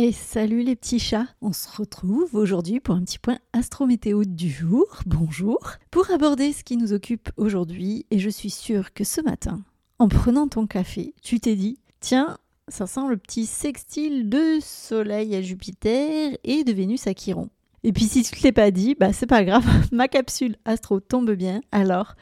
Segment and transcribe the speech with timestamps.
[0.00, 4.48] Et salut les petits chats On se retrouve aujourd'hui pour un petit point astrométéo du
[4.48, 5.58] jour, bonjour,
[5.90, 9.60] pour aborder ce qui nous occupe aujourd'hui et je suis sûre que ce matin,
[9.98, 12.38] en prenant ton café, tu t'es dit, tiens,
[12.68, 17.50] ça sent le petit sextile de Soleil à Jupiter et de Vénus à Chiron.
[17.82, 21.00] Et puis si tu ne l'es pas dit, bah c'est pas grave, ma capsule astro
[21.00, 22.14] tombe bien, alors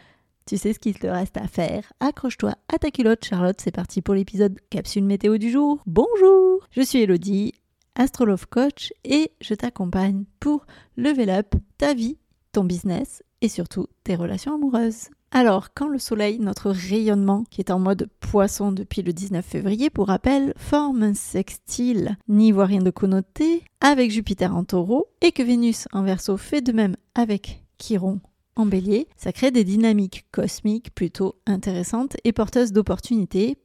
[0.47, 1.93] tu sais ce qu'il te reste à faire.
[2.01, 3.61] Accroche-toi à ta culotte, Charlotte.
[3.61, 5.83] C'est parti pour l'épisode Capsule météo du jour.
[5.87, 7.53] Bonjour Je suis Elodie
[7.97, 10.67] Astrolove Coach et je t'accompagne pour
[10.97, 12.19] level up ta vie,
[12.53, 15.09] ton business et surtout tes relations amoureuses.
[15.33, 19.91] Alors, quand le Soleil, notre rayonnement, qui est en mode poisson depuis le 19 février,
[19.91, 25.33] pour rappel, forme un sextile, n'y voit rien de connoté, avec Jupiter en taureau, et
[25.33, 28.21] que Vénus en verso fait de même avec Chiron
[28.55, 33.59] en bélier, ça crée des dynamiques cosmiques plutôt intéressantes et porteuses d'opportunités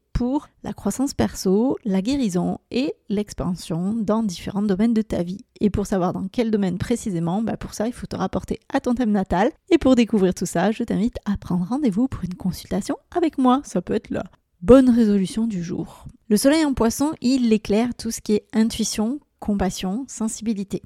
[0.63, 5.45] la croissance perso, la guérison et l'expansion dans différents domaines de ta vie.
[5.59, 8.79] Et pour savoir dans quel domaine précisément, bah pour ça, il faut te rapporter à
[8.79, 9.51] ton thème natal.
[9.69, 13.61] Et pour découvrir tout ça, je t'invite à prendre rendez-vous pour une consultation avec moi.
[13.63, 14.23] Ça peut être la
[14.61, 16.05] bonne résolution du jour.
[16.29, 20.81] Le soleil en poisson, il éclaire tout ce qui est intuition, compassion, sensibilité.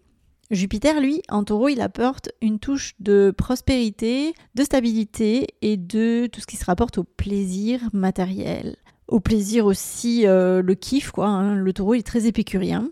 [0.51, 6.39] Jupiter, lui, en taureau, il apporte une touche de prospérité, de stabilité et de tout
[6.39, 11.27] ce qui se rapporte au plaisir matériel au plaisir aussi, euh, le kiff, quoi.
[11.27, 11.55] Hein.
[11.55, 12.89] Le taureau est très épicurien.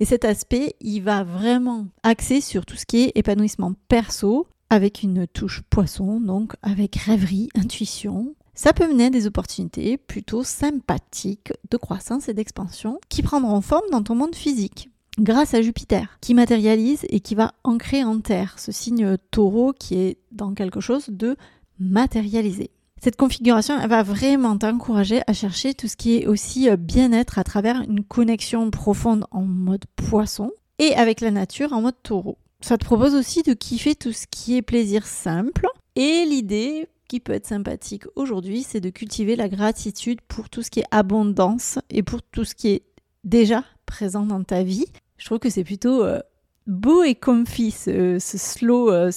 [0.00, 5.02] Et cet aspect, il va vraiment axer sur tout ce qui est épanouissement perso, avec
[5.02, 8.34] une touche poisson, donc avec rêverie, intuition.
[8.54, 13.90] Ça peut mener à des opportunités plutôt sympathiques de croissance et d'expansion qui prendront forme
[13.90, 18.58] dans ton monde physique grâce à Jupiter, qui matérialise et qui va ancrer en terre
[18.58, 21.36] ce signe taureau qui est dans quelque chose de
[21.78, 22.70] matérialisé.
[23.04, 27.44] Cette configuration, va vraiment t'encourager à chercher tout ce qui est aussi euh, bien-être à
[27.44, 32.38] travers une connexion profonde en mode poisson et avec la nature en mode taureau.
[32.62, 37.20] Ça te propose aussi de kiffer tout ce qui est plaisir simple et l'idée qui
[37.20, 41.78] peut être sympathique aujourd'hui, c'est de cultiver la gratitude pour tout ce qui est abondance
[41.90, 42.84] et pour tout ce qui est
[43.22, 44.86] déjà présent dans ta vie.
[45.18, 46.20] Je trouve que c'est plutôt euh,
[46.66, 49.10] beau et comfy ce, slow euh,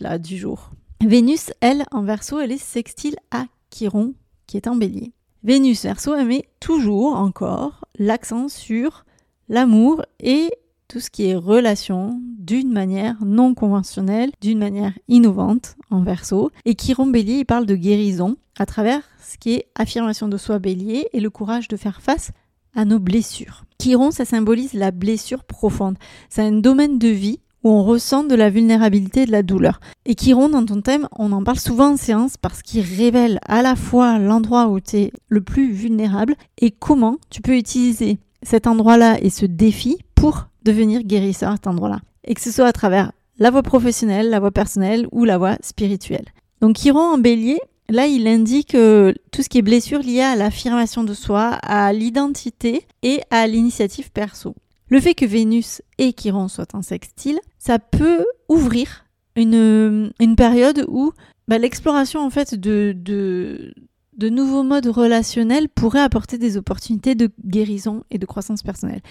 [0.00, 0.70] là du jour.
[1.04, 4.14] Vénus, elle, en verso, elle est sextile à Chiron,
[4.46, 5.12] qui est en bélier.
[5.44, 9.04] Vénus verso, elle met toujours encore l'accent sur
[9.48, 10.50] l'amour et
[10.88, 16.50] tout ce qui est relation d'une manière non conventionnelle, d'une manière innovante en verso.
[16.64, 20.58] Et Chiron bélier, il parle de guérison à travers ce qui est affirmation de soi
[20.58, 22.32] bélier et le courage de faire face
[22.74, 23.64] à nos blessures.
[23.78, 25.96] Chiron, ça symbolise la blessure profonde.
[26.28, 29.80] C'est un domaine de vie on ressent de la vulnérabilité et de la douleur.
[30.04, 33.62] Et Chiron, dans ton thème, on en parle souvent en séance parce qu'il révèle à
[33.62, 38.66] la fois l'endroit où tu es le plus vulnérable et comment tu peux utiliser cet
[38.66, 42.00] endroit-là et ce défi pour devenir guérisseur à cet endroit-là.
[42.24, 45.56] Et que ce soit à travers la voie professionnelle, la voie personnelle ou la voie
[45.60, 46.26] spirituelle.
[46.60, 50.36] Donc Chiron en bélier, là il indique euh, tout ce qui est blessure liée à
[50.36, 54.54] l'affirmation de soi, à l'identité et à l'initiative perso.
[54.88, 60.84] Le fait que Vénus et Chiron soient en sextile, ça peut ouvrir une, une période
[60.88, 61.12] où
[61.48, 68.04] bah, l'exploration en fait de, de, nouveaux modes relationnels pourrait apporter des opportunités de guérison
[68.10, 69.02] et de croissance personnelle.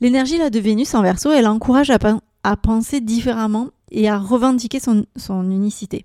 [0.00, 5.06] L'énergie là de Vénus en Verseau, elle encourage à, penser différemment et à revendiquer son,
[5.16, 6.04] son unicité.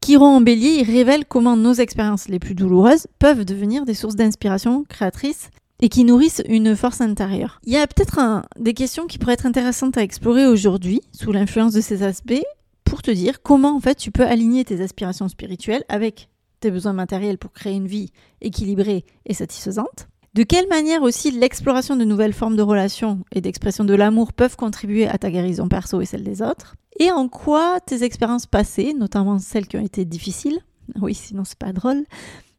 [0.00, 4.84] Chiron en bélier, révèle comment nos expériences les plus douloureuses peuvent devenir des sources d'inspiration
[4.88, 5.50] créatrices
[5.80, 7.60] et qui nourrissent une force intérieure.
[7.64, 11.72] Il y a peut-être des questions qui pourraient être intéressantes à explorer aujourd'hui sous l'influence
[11.72, 12.42] de ces aspects
[12.84, 16.28] pour te dire comment en fait tu peux aligner tes aspirations spirituelles avec
[16.60, 18.10] tes besoins matériels pour créer une vie
[18.40, 20.08] équilibrée et satisfaisante.
[20.34, 24.56] De quelle manière aussi l'exploration de nouvelles formes de relations et d'expression de l'amour peuvent
[24.56, 26.76] contribuer à ta guérison perso et celle des autres?
[26.98, 30.58] Et en quoi tes expériences passées, notamment celles qui ont été difficiles,
[31.00, 32.04] oui sinon c'est pas drôle,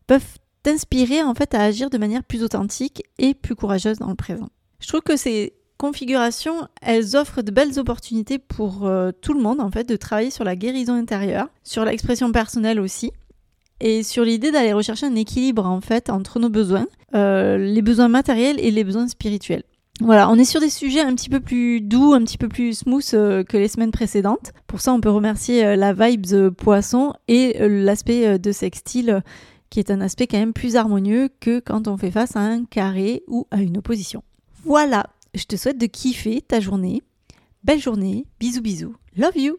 [0.08, 4.16] peuvent t'inspirer en fait à agir de manière plus authentique et plus courageuse dans le
[4.16, 4.50] présent.
[4.80, 9.62] Je trouve que ces configurations, elles offrent de belles opportunités pour euh, tout le monde
[9.62, 13.12] en fait de travailler sur la guérison intérieure, sur l'expression personnelle aussi,
[13.80, 18.08] et sur l'idée d'aller rechercher un équilibre en fait entre nos besoins, euh, les besoins
[18.08, 19.64] matériels et les besoins spirituels.
[20.00, 22.80] Voilà, on est sur des sujets un petit peu plus doux, un petit peu plus
[22.80, 24.54] smooth euh, que les semaines précédentes.
[24.68, 29.24] Pour ça, on peut remercier la vibes poisson et l'aspect de sextile
[29.70, 32.66] qui est un aspect quand même plus harmonieux que quand on fait face à un
[32.66, 34.24] carré ou à une opposition.
[34.64, 37.02] Voilà, je te souhaite de kiffer ta journée.
[37.64, 39.56] Belle journée, bisous bisous, love you